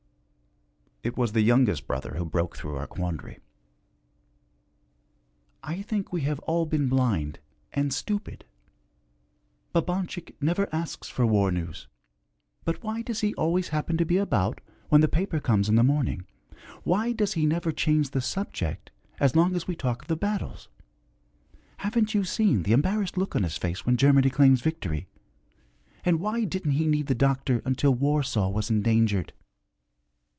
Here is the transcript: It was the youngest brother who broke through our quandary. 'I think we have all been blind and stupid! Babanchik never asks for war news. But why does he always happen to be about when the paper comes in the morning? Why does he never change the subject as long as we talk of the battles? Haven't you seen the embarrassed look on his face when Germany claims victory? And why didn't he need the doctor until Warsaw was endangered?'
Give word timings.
It 1.03 1.17
was 1.17 1.31
the 1.31 1.41
youngest 1.41 1.87
brother 1.87 2.13
who 2.13 2.25
broke 2.25 2.55
through 2.55 2.75
our 2.75 2.85
quandary. 2.85 3.39
'I 5.63 5.81
think 5.81 6.13
we 6.13 6.21
have 6.21 6.37
all 6.41 6.67
been 6.67 6.89
blind 6.89 7.39
and 7.73 7.91
stupid! 7.91 8.45
Babanchik 9.73 10.35
never 10.39 10.69
asks 10.71 11.09
for 11.09 11.25
war 11.25 11.51
news. 11.51 11.87
But 12.65 12.83
why 12.83 13.01
does 13.01 13.21
he 13.21 13.33
always 13.33 13.69
happen 13.69 13.97
to 13.97 14.05
be 14.05 14.17
about 14.17 14.61
when 14.89 15.01
the 15.01 15.07
paper 15.07 15.39
comes 15.39 15.67
in 15.67 15.73
the 15.73 15.81
morning? 15.83 16.27
Why 16.83 17.13
does 17.13 17.33
he 17.33 17.47
never 17.47 17.71
change 17.71 18.11
the 18.11 18.21
subject 18.21 18.91
as 19.19 19.35
long 19.35 19.55
as 19.55 19.67
we 19.67 19.75
talk 19.75 20.03
of 20.03 20.07
the 20.07 20.15
battles? 20.15 20.69
Haven't 21.77 22.13
you 22.13 22.23
seen 22.23 22.61
the 22.61 22.73
embarrassed 22.73 23.17
look 23.17 23.35
on 23.35 23.41
his 23.41 23.57
face 23.57 23.87
when 23.87 23.97
Germany 23.97 24.29
claims 24.29 24.61
victory? 24.61 25.07
And 26.05 26.19
why 26.19 26.43
didn't 26.43 26.73
he 26.73 26.85
need 26.85 27.07
the 27.07 27.15
doctor 27.15 27.63
until 27.65 27.91
Warsaw 27.95 28.49
was 28.49 28.69
endangered?' 28.69 29.33